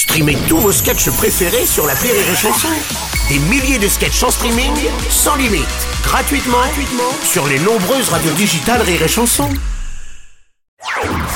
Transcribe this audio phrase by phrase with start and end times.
[0.00, 2.68] Streamez tous vos sketchs préférés sur la Rire et Chanson.
[3.28, 4.72] Des milliers de sketchs en streaming,
[5.10, 5.66] sans limite,
[6.02, 9.46] gratuitement, gratuitement sur les nombreuses radios digitales Rire et Chanson.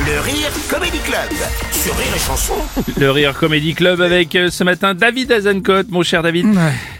[0.06, 1.28] Le Rire Comedy Club
[1.72, 2.54] sur Rire et Chanson.
[2.98, 6.46] Le Rire Comedy Club avec euh, ce matin David Azencote, mon cher David.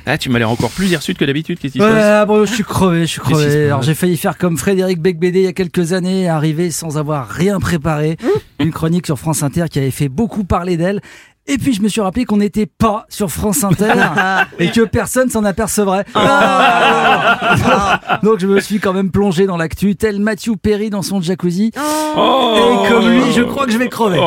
[0.04, 2.26] Ah, tu m'as l'air encore plus hirsute que d'habitude, qu'est-ce qui se Ouais, passe ah
[2.26, 3.56] bon, je suis crevé, je suis Qu'est-ce qui se crevé.
[3.62, 6.98] passe Alors j'ai failli faire comme Frédéric Becbédé il y a quelques années, arriver sans
[6.98, 8.18] avoir rien préparé.
[8.60, 11.00] Une chronique sur France Inter qui avait fait beaucoup parler d'elle.
[11.46, 13.92] Et puis je me suis rappelé qu'on n'était pas sur France Inter
[14.58, 16.04] et que personne s'en apercevrait.
[16.14, 21.20] Ah Donc je me suis quand même plongé dans l'actu, tel Matthew Perry dans son
[21.20, 21.70] jacuzzi.
[22.16, 24.18] Oh Et comme lui, je crois que je vais crever.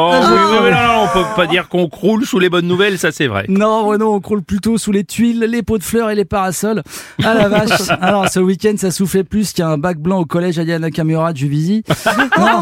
[1.08, 3.46] Ah, on peut pas dire qu'on croule sous les bonnes nouvelles, ça c'est vrai.
[3.50, 6.84] Non, non, on croule plutôt sous les tuiles, les pots de fleurs et les parasols.
[7.24, 7.90] Ah la vache.
[8.02, 11.84] Alors ce week-end, ça soufflait plus qu'un bac blanc au collège Aya Nakamura de Juvisy.
[12.38, 12.62] Non,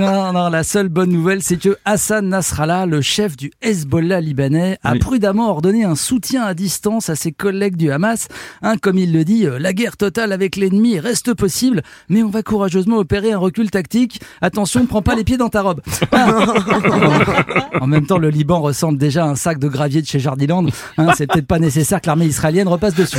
[0.00, 4.78] non, non, la seule bonne nouvelle, c'est que Hassan Nasrallah, le chef du Hezbollah libanais,
[4.82, 4.98] a Oui.
[4.98, 8.28] prudemment ordonné un soutien à distance à ses collègues du Hamas.
[8.62, 12.28] Hein, comme il le dit, euh, la guerre totale avec l'ennemi reste possible, mais on
[12.30, 14.20] va courageusement opérer un recul tactique.
[14.40, 15.80] Attention, ne prends pas les pieds dans ta robe.
[17.82, 20.64] En même temps, le Liban ressemble déjà à un sac de gravier de chez Jardiland.
[20.98, 23.18] Hein, c'est peut-être pas nécessaire que l'armée israélienne repasse dessus.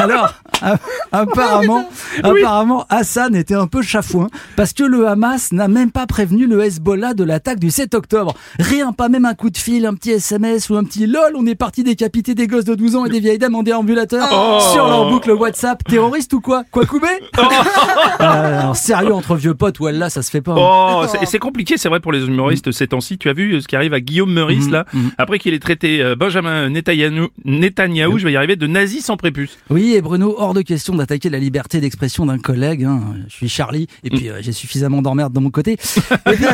[0.00, 0.34] Alors,
[1.12, 1.88] apparemment,
[2.22, 6.62] apparemment, Hassan était un peu chafouin parce que le Hamas n'a même pas prévenu le
[6.64, 8.34] Hezbollah de l'attaque du 7 octobre.
[8.58, 11.32] Rien, pas même un coup de fil, un petit SMS ou un petit lol.
[11.36, 14.26] On est parti décapiter des gosses de 12 ans et des vieilles dames en déambulateur
[14.72, 15.82] sur leur boucle WhatsApp.
[15.84, 16.64] Terroriste ou quoi?
[16.70, 17.06] Quoi couper
[18.18, 20.52] Alors, sérieux entre vieux potes, ou là, ça se fait pas.
[20.52, 20.56] hein.
[20.58, 23.18] Oh, c'est- c'est compliqué, c'est vrai pour les humoristes ces temps-ci.
[23.18, 24.84] Tu as vu euh, ce qui arrive à Guillaume Meurice là,
[25.18, 29.16] après qu'il ait traité euh, Benjamin Netanyahou, Netanyahou, je vais y arriver, de nazi sans
[29.16, 29.58] prépuce.
[29.70, 32.84] Oui, et Bruno, hors de question d'attaquer la liberté d'expression d'un collègue.
[32.84, 33.14] hein.
[33.28, 35.72] Je suis Charlie, et puis euh, j'ai suffisamment d'emmerde de mon côté.
[36.26, 36.44] Et puis,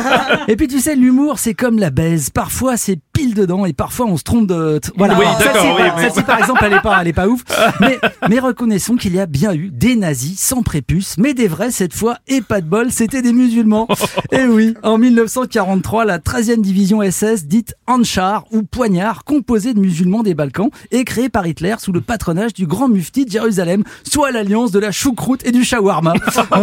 [0.47, 2.29] et puis, tu sais, l'humour, c'est comme la baise.
[2.29, 2.99] Parfois, c'est
[3.37, 4.79] dedans, et parfois, on se trompe de...
[4.97, 5.83] Voilà, Oui, celle-ci, oui,
[6.17, 7.41] mais- par exemple, elle est pas, elle est pas ouf.
[7.79, 7.99] Mais,
[8.29, 11.93] mais reconnaissons qu'il y a bien eu des nazis sans prépuce, mais des vrais cette
[11.93, 13.87] fois, et pas de bol, c'était des musulmans.
[14.31, 20.23] Et oui, en 1943, la 13e division SS, dite Anchar ou Poignard, composée de musulmans
[20.23, 24.31] des Balkans, est créée par Hitler sous le patronage du grand mufti de Jérusalem, soit
[24.31, 26.13] l'alliance de la choucroute et du shawarma.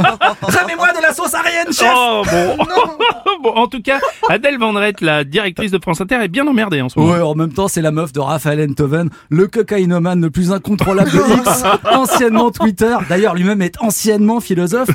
[0.43, 2.57] Ramez-moi de la sauce arienne, chef Oh bon.
[3.43, 3.99] bon, en tout cas,
[4.29, 7.13] Adèle Vendrette, la directrice de France Inter, est bien emmerdée en ce moment.
[7.13, 11.11] Ouais, en même temps, c'est la meuf de Raphaël Enthoven, le cocaïnomane le plus incontrôlable
[11.11, 12.97] de X, anciennement Twitter.
[13.09, 14.89] D'ailleurs, lui-même est anciennement philosophe.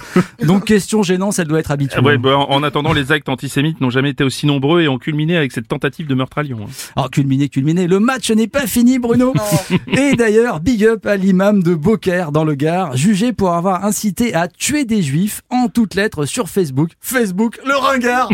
[0.45, 2.03] Donc, question gênante, elle doit être habituelle.
[2.03, 4.97] Ouais, bah, en en attendant, les actes antisémites n'ont jamais été aussi nombreux et ont
[4.97, 6.59] culminé avec cette tentative de meurtre à Lyon.
[6.65, 6.91] hein.
[6.97, 9.33] Alors, culminé, culminé, le match n'est pas fini, Bruno.
[9.87, 14.33] Et d'ailleurs, big up à l'imam de Beaucaire dans le Gard, jugé pour avoir incité
[14.33, 16.89] à tuer des juifs en toutes lettres sur Facebook.
[16.99, 18.29] Facebook, le ringard.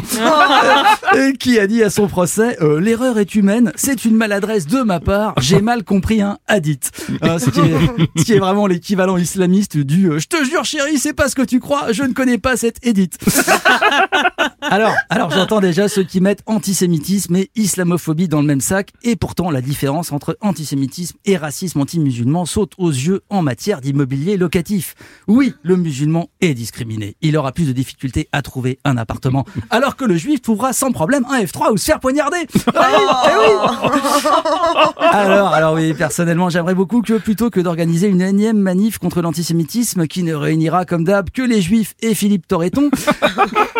[1.16, 4.83] Et qui a dit à son procès, euh, l'erreur est humaine, c'est une maladresse de
[4.83, 6.91] ma part, j'ai mal compris un hadith.
[7.23, 11.29] Euh, ce, qui est, vraiment l'équivalent islamiste du euh, je te jure chérie, c'est pas
[11.29, 13.17] ce que tu crois, je ne connais pas cette édite.
[14.61, 19.16] Alors, alors j'entends déjà ceux qui mettent antisémitisme et islamophobie dans le même sac, et
[19.16, 24.95] pourtant la différence entre antisémitisme et racisme anti-musulman saute aux yeux en matière d'immobilier locatif.
[25.28, 27.16] Oui, le musulman est discriminé.
[27.22, 30.91] Il aura plus de difficultés à trouver un appartement, alors que le juif trouvera sans
[30.91, 32.47] problème un F3 ou se faire poignarder.
[32.75, 33.55] Ah oui, eh oui.
[35.00, 40.07] Alors, alors oui, personnellement, j'aimerais beaucoup que plutôt que d'organiser une énième manif contre l'antisémitisme
[40.07, 42.89] qui ne réunira comme d'hab que les juifs et Philippe Torreton,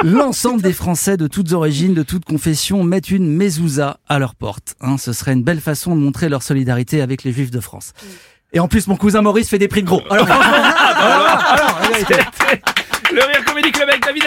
[0.04, 4.76] l'ensemble des Français de toutes origines, de toutes confessions mettent une mezouza à leur porte.
[4.82, 7.94] Hein, ce serait une belle façon de montrer leur solidarité avec les juifs de France.
[8.54, 10.02] Et en plus, mon cousin Maurice fait des prix de gros.
[10.10, 12.16] Alors, franchement, alors, alors, vérité.
[13.12, 14.24] Le Rire Comedy Club avec David